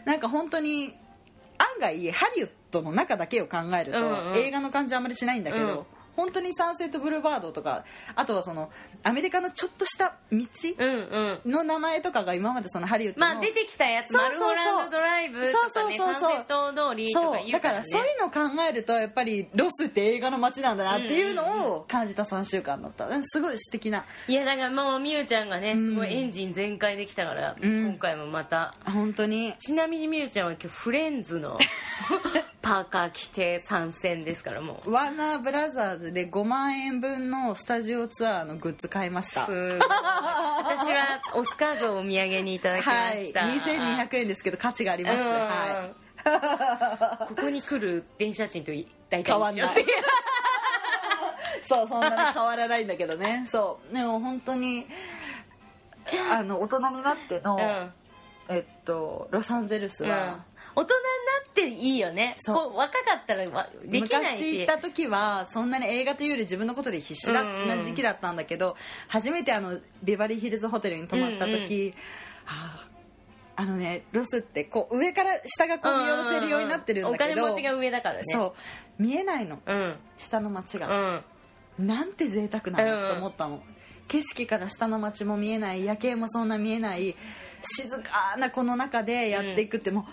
[0.06, 0.96] なんか本当に
[1.58, 4.38] 案外ハリウッドの中だけを考えると、うんうん。
[4.38, 5.86] 映画の感じあんまりしないんだけど、うん
[6.18, 8.72] 本当にサンセットブルーバードとかあとはその
[9.04, 10.46] アメリカのちょっとした道
[11.46, 14.12] の名前とかが今までそのハリウッドの、まあ出てきたやつ。
[14.12, 14.42] そうそうそう。
[14.42, 16.14] マルホランドドライブとかねそうそうそう。
[16.14, 17.60] サンセット通りとか言うかね。
[17.60, 23.08] かららそういうのを考えるとやっぱりロスって映画の街なんだなっていうのを感じた3週間だった。
[23.24, 24.06] すごい素敵な。
[24.28, 25.86] いやだからもうみゆちゃんがねうん。
[25.90, 27.88] すごいエンジン全開できたから、うん。
[27.90, 28.74] 今回もまた。
[28.86, 29.54] 本当に。
[29.60, 31.58] ちなみにみゆちゃんは今日フレンズの
[32.68, 34.92] パーカー着て参戦ですからもう。
[34.92, 39.46] ワーナーブラザーズで5万円分のスタジオツアーのグッズ買いました。
[39.46, 39.80] すごい。
[39.80, 45.24] 私はオスカー像をお土産にいただきまはいした、2200円ですけど価値があります、うん。
[45.24, 45.92] は
[47.24, 47.28] い。
[47.30, 49.86] ここに来る電車賃と大体変わんない
[51.70, 53.46] そうそんなに変わらないんだけどね。
[53.48, 53.94] そう。
[53.94, 54.88] でも本当に
[56.30, 57.94] あの大人になっての、うん。
[58.54, 60.10] えっとロサンゼルスうん。
[60.10, 60.44] は、
[60.80, 62.36] 大人になっていいよね。
[62.42, 62.78] そう。
[62.78, 68.76] 若かったらわできない昔し行った時はそんなに映画というより自分のことで必死だな時期だったんだけど、
[69.08, 71.92] 初めてあのビバリーヒルズホテルに泊まった時、うんうん。
[71.92, 71.96] は
[72.46, 72.88] あ
[73.60, 78.24] あのねロスってこう上から下がこう見下ろせるようになってるんだけど、お金持ちが上だからね。
[78.32, 78.56] そ
[79.00, 79.02] う。
[79.02, 79.58] 見えないの。
[79.66, 79.96] うん。
[80.18, 81.24] 下の街うが、
[81.80, 81.88] ん。
[81.88, 83.64] なんて贅沢なんだと思ったの、
[84.08, 87.16] 景色から下の街も見えない夜景もそんな見えない
[87.62, 90.06] 静かなこの中でやっていくってもう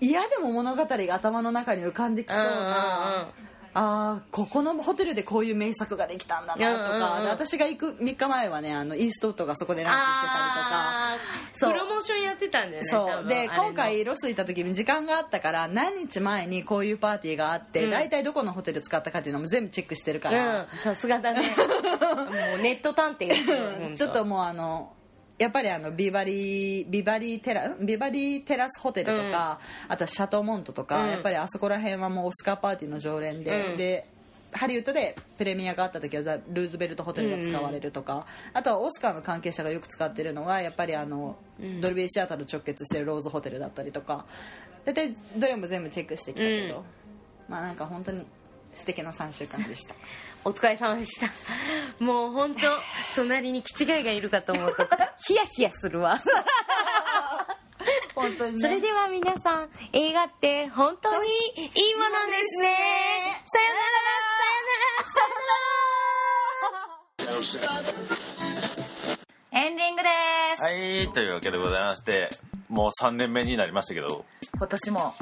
[0.00, 3.32] 嫌でも物語が頭の中に浮かんできそうな、
[3.72, 7.24] あーここのホテルでこういう名作ができたんだなとか、うんうんうん。
[7.24, 11.70] で私が行く3日前はねあのイーストウッドがそこでランチしてたりとか。
[11.72, 13.28] プロモーションやってたんだよねそう。
[13.28, 17.90] で今回ロス行った時に時間があったから何日前にこういうパーティーがあって、うん。
[17.90, 20.66] 大体どこのホテル使ったかっていうのも全部チェックしてるから、うん。
[20.82, 21.54] さすがだね。
[21.54, 24.94] もうネット探偵ちょっともうあの
[25.40, 27.86] やっぱりあのビバリービバリーテラん？
[27.86, 31.10] ビバリーテラスホテルとか、あとはシャトーモントとか、うん。
[31.10, 33.76] やっぱりあそこら辺はもうオスカーパーティーの常連で、うん。
[33.78, 34.06] で
[34.52, 41.80] ハリウッドでプレミアがあった時はザ・ルーズベルトホテルが使われるとか、あとはオスカーの関係者がよく使ってるのはやっぱりあの、うん。
[41.80, 44.26] ドルビーシアターと直結してるローズホテルだったりとか。
[44.84, 46.82] 大体どれも全部チェックしてきたけど、うん。
[47.48, 48.26] まあなんか本当に
[48.74, 49.94] 素敵な3週間でした
[50.44, 51.28] お疲れ様でした。
[52.02, 52.60] もう本当
[53.14, 54.84] 隣に気違いがいるかと思うと
[55.26, 56.20] ヒヤヒヤするわ。
[58.14, 58.68] 本当にね。
[58.68, 63.44] それでは皆さん映画って本当にいいものですね。
[63.52, 64.50] さよならさよ
[69.52, 70.08] エンディングで
[70.56, 72.28] す、はい、というわけでございまして、
[72.68, 74.24] もう3年目になりましたけど、
[74.56, 75.14] 今年も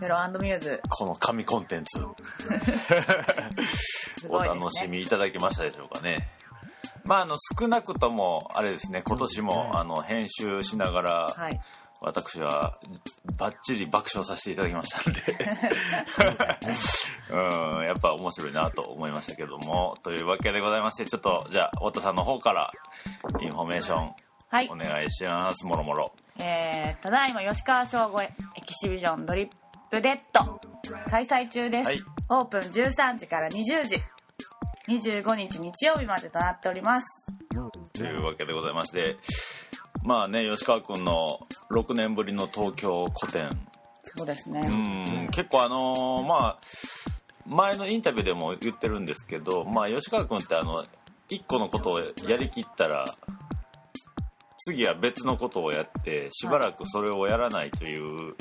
[0.00, 0.80] メロミューズ。
[0.88, 1.98] この神コンテンツ、
[4.20, 6.28] すお楽しみいただけましたでしょうかね。
[7.04, 11.60] まあ、あの、少なくとも、あれですね、今年も、あの、編集しながら、はい。
[12.00, 12.78] 私は、
[13.36, 15.22] バッチリ爆笑させていただきましたんで、
[17.30, 22.70] うん、やっぱ面白いなと思いましたけども、というわけでございまして、ちょっと、じゃあ、太田さんの方から、
[23.40, 24.14] インフォメーション、
[24.48, 24.68] はい。
[24.70, 26.12] お願いします、もろもろ。
[26.38, 28.30] えー、ただいま吉川翔吾エ
[28.66, 29.48] キシビジョンドリッ
[29.90, 30.60] プデッド
[31.10, 32.02] 開催中です、はい。
[32.28, 34.00] オープン13時から20時。
[34.88, 37.06] 25日日曜日までとなっております。
[37.92, 39.16] というわけでございまして、
[40.04, 43.50] まあね、吉川くんの6年ぶりの東京個展、
[44.02, 46.58] そうですうねん、結構あのーまあ、
[47.46, 50.84] 前のインタビューでも言ってるんですけど、まあ吉川くんってあの、
[51.28, 53.16] 一個のことをやりきったら、
[54.66, 58.34] 次は別のことをやってしばらくそれをやらないという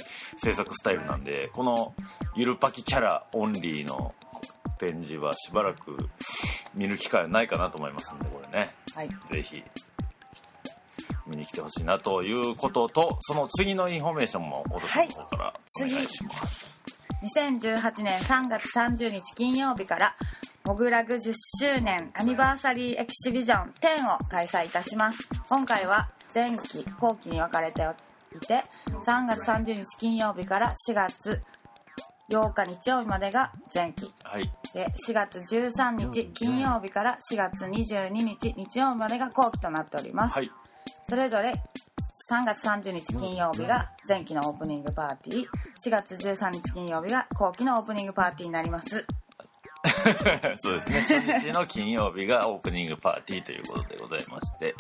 [0.43, 1.93] 制作スタイルなんでこの
[2.36, 4.15] ゆるパキキャラオンリーの
[4.80, 6.09] 展示はしばらく
[6.73, 8.73] 見る機会はないかなと思いますんでこれね。
[8.95, 9.09] はい。
[9.32, 9.63] ぜひ
[11.28, 16.65] 見に来てほしいなということとその次のインフォメーションも太田さんの方からお願いします、
[17.38, 20.15] 2018年3月30日金曜日から
[20.63, 25.28] モグラグ10周年アニバーサリーエキシビジョン10を開催いたします。
[25.47, 27.81] 今回は前期後期に分かれて
[28.36, 28.65] いて
[29.05, 31.41] 3月30日金曜日から4月
[32.29, 34.13] 8日日曜日までが前期。
[34.23, 34.51] はい。
[34.73, 40.51] で4月13日金曜日から4月22日日曜日までが後期となっております、はい。
[41.07, 41.53] それぞれ
[42.31, 45.45] 3月30日金曜日が前期のオープニングパーティー
[45.86, 49.05] 4月13日金曜日が後期のオープニングパーティーになります
[50.59, 51.01] そうですね。
[51.01, 54.75] 初日の金曜日がオープニングパーティーということでございまして。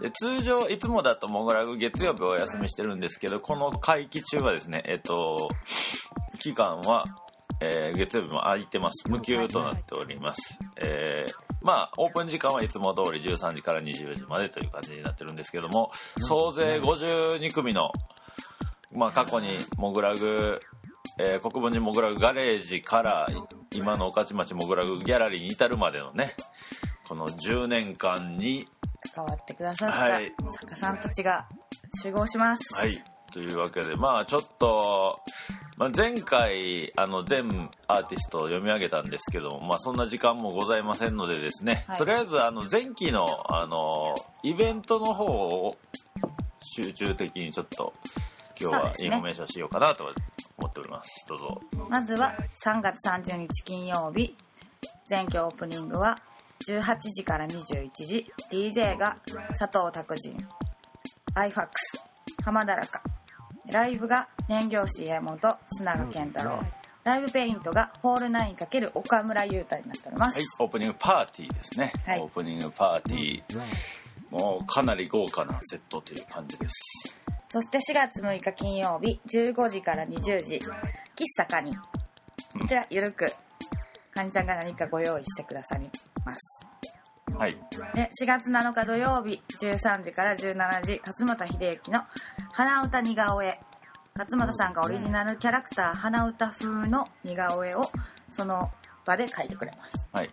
[0.00, 5.50] で通常いつもだとモグラグ月曜日お休みしてるんですけどこの会期中はですねえっと
[6.38, 7.04] 期間は、
[7.60, 9.10] えー月曜日も空いてます。
[9.10, 10.58] 無休となっております。
[10.76, 15.90] えーまあオープン時間はいつも通り13時から24時までという感じになってるんですけども
[16.22, 17.90] 総勢52組の
[18.92, 20.60] まあ過去にモグラグ
[21.18, 23.28] えー国分寺モグラグガレージから
[23.74, 26.34] 今の御徒町モグラグギャラリーに至るまでのね
[27.08, 28.68] この10年間に
[29.14, 30.32] 関わってくださったはい。
[30.52, 31.46] 作家さんたちが
[32.02, 32.74] 集合します。
[32.74, 33.02] はい。
[33.32, 35.20] というわけでまあちょっと、
[35.76, 41.98] まあ、前回あの全アーティストを読み上げたんですけどまあそんな時間もございませんのでですね、はい。
[41.98, 45.76] とりあえずあの前期のあのイベントの方を
[46.62, 47.92] 集中的にちょっと
[48.60, 50.04] 今日はそうですねインフォメーションしようかなと
[50.56, 51.24] 思っております。
[51.28, 51.60] どうぞ。
[51.88, 52.34] まずは
[52.64, 54.36] 3月30日金曜日。
[55.08, 56.20] 前期オープニングは
[56.68, 58.26] 18時から21時。
[58.50, 59.16] DJ が
[59.58, 60.36] 佐藤拓人
[61.34, 61.68] iFAX
[62.44, 63.02] 浜田らか
[63.66, 66.60] ライブが燃料師家元須永健太郎。
[67.04, 71.92] ライブペイントがホール 9× 岡村優太になっております、はい、オープニングパーティーですね。
[72.04, 72.20] はい。
[72.20, 73.60] オープニングパーティー。
[74.30, 77.17] もうかなり豪華なセットという感じです。
[77.50, 80.60] そして4月6日金曜日15時から20時。
[81.16, 81.74] 喫茶カニ。
[81.74, 83.32] こちらゆるく
[84.12, 85.88] カニちゃんが何かご用意してくださり
[86.24, 86.60] ます。
[87.34, 87.56] はい。
[87.94, 92.02] で4月7日土曜日13時から17時勝俣秀幸の
[92.52, 93.58] 「花歌似顔絵」
[94.14, 97.90] 勝俣さんがオリジナルキャラクター花歌風の似顔絵を
[98.36, 98.70] その
[99.04, 100.06] 場で描いてくれます。
[100.12, 100.30] はい。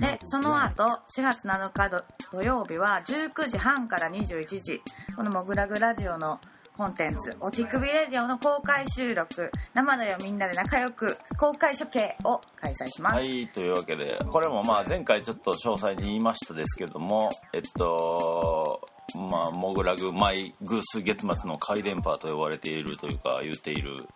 [0.00, 0.84] でその後
[1.16, 4.82] 4月7日土土曜日は19時半から21時
[5.16, 6.38] この「モグラグラジオ」の
[6.76, 24.06] コンテンツ「お手首レディオ」の公開収録生だよみんなで仲良く公開処刑を開催します、はい、というわけで、これもまあ前回ちょっと詳細に言いましたですけども、えっと、まあ、モグラグ、マイグース月末の回電波と呼ばれているというか、言っている、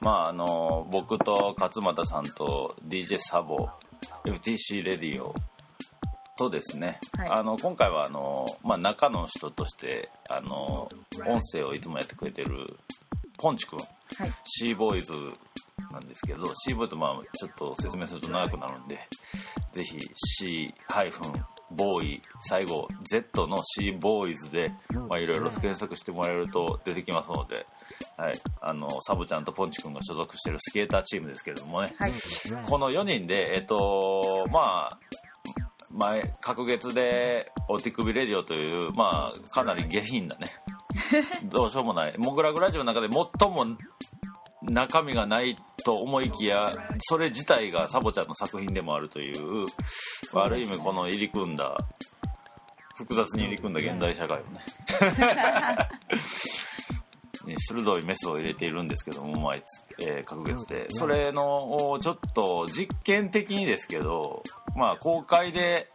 [0.00, 3.68] まあ、あの、僕と勝俣さんと DJ サボ、
[4.24, 5.34] FTC レディオ
[6.36, 7.28] とですね、はい。
[7.30, 10.88] あの、今回はあの、まあ、中の人として、あの、
[11.26, 12.66] 音声をいつもやってくれてる、
[13.38, 13.78] ポンチ君、
[14.16, 14.32] はい。
[14.44, 15.12] シーボーイズ
[15.90, 18.98] なんですけど、シーボーイズまあちょっと説明すると長くなるんで、
[19.72, 19.98] ぜひ
[20.38, 21.32] C ハイフン
[21.70, 27.66] ボーイ最後 Z の C ボーイズでまあいろいろ検索してもらえると出てきますので、
[28.16, 32.12] はい、あのサブちゃんとポンチ君が所属してるスケーターチームですけれどもね、はい。
[32.66, 34.98] この4人でえっとまあ
[35.90, 40.46] 前各月でお手首レディオというまあかなり下品なね。
[41.44, 42.14] どうしようもない。
[42.18, 43.66] モグラグラジオの中で最も
[44.62, 46.66] 中身がないと思いきや
[47.00, 49.66] それ自体がサボちゃんの作品でもあるという
[50.34, 51.76] ある意味この入り組んだ
[52.96, 54.60] 複雑に入り組んだ現代社会をね
[57.46, 60.86] に鋭いメスを入れているんですけども毎月、えー各月で。
[60.90, 64.42] それのをちょっと実験的にですけど
[64.76, 65.91] まあ公開で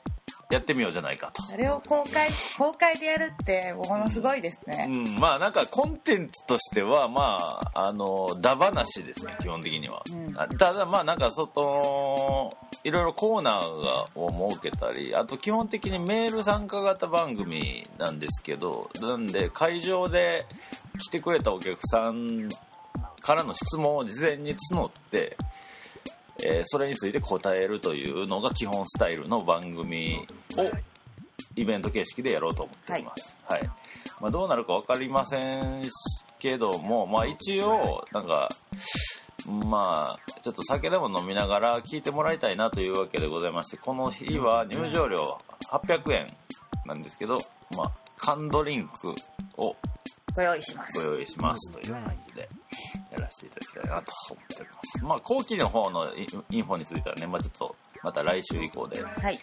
[0.50, 1.43] やってみようじゃないかと。
[1.52, 10.39] あれを公開公開でやるってものすごいですうね、ん、まあなんかコンテンツとしてはまああのダ話ですね基本的には、うん。
[10.39, 12.52] あただまあなんか外
[12.84, 20.45] いろいろコーナーがを設けたりあと基本的にメール参加型番組なんですけどなんで会場で
[21.00, 22.48] 来てくれたお客さん
[23.22, 25.36] からの質問を事前に募って
[26.44, 30.72] えーそれについて答えるというのが基本スタイルの番組を
[31.56, 33.36] イベント形式でやろうと思っています。
[33.46, 33.64] はい。
[34.20, 35.84] まあ、どうなるか分かりません
[36.40, 38.50] けども、まあ一応、なんか、
[39.48, 45.38] まあ、ちょっと酒でも飲みながら聞いてもらいたいなというわけでございまして、この日は入場料
[45.70, 46.38] 800円
[46.86, 47.38] なんですけど、
[47.76, 49.14] まあ、缶ドリンク
[49.58, 49.76] を
[50.38, 52.48] ご用意しますご用意しますという感じで
[53.12, 55.04] やらせていただきたいなと思っております。
[55.04, 59.40] まあ、後期の方のイインフォについてはね、まあ、ちょっとまた来週以降でやはい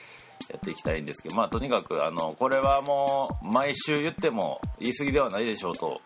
[0.56, 6.00] っていきたいんですけど、まあ、とにかくあのこれはもう毎週言っても言い過ぎではないでしょうと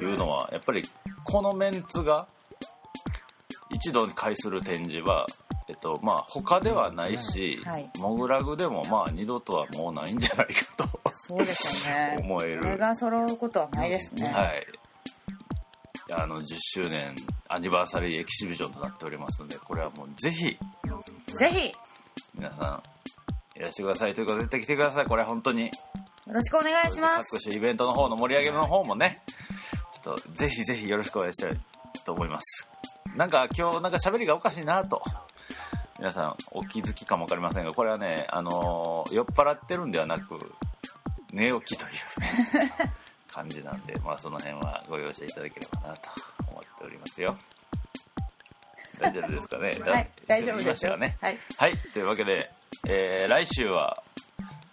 [0.00, 0.82] いうのはやっぱり
[1.22, 2.26] このメンツが
[3.70, 5.26] 一度に会する展示は、
[5.68, 14.66] えっとまあ、他ではないし、はいモグラグでもまあ二度とはもうないんじゃないかとそうですよね思えるこれが揃うことはないですねはい。
[16.08, 17.16] あの、10周年
[17.48, 21.02] アニバーサリーエキシビジョンとなっておりますので、これはもうぜひ、ぜひよ
[22.32, 22.80] 皆さ
[23.56, 25.06] ん、いらしてくださいというか、絶対来てください。
[25.06, 25.70] これは本当に。
[26.26, 29.22] ろしくお願いします各種イベントの方の盛り上げの方もね、
[29.92, 31.60] ちょっと、ぜひぜひよろしくお願いしたい
[32.04, 32.68] と思います。
[33.16, 35.02] なんか今日なんか喋りがおかしいなと。
[35.98, 40.38] 皆さんお気づきかもわかりませんが、これはね、あのー酔っ払ってるんではなく、
[41.32, 42.92] 寝起きというね、
[43.32, 46.10] 感じなんで、まあその辺はご容赦いただければなと
[46.48, 47.36] 思っておりますよ。
[49.00, 49.70] 大丈夫ですかね？
[49.90, 51.16] はい大丈夫ですよね。
[51.20, 52.50] はいはい、というわけで、
[52.86, 54.02] えー来週は、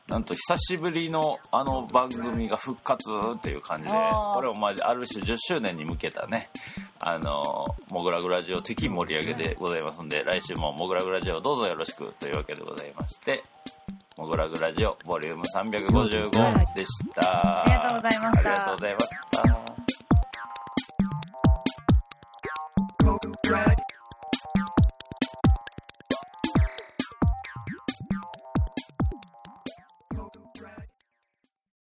[0.08, 3.04] なんと久しぶりのあの番組が復活
[3.38, 6.50] っていう感じで、これをまあある種10周年に向けたね、
[7.00, 13.44] あの、モグラグラジオ的盛り上げでございますので、来週もモグラグラジオどうぞよろしくというわけでございまして、
[14.18, 17.64] モグラグラジオボリューム355でした。
[17.64, 19.63] ありがとうございましたありがとうございました。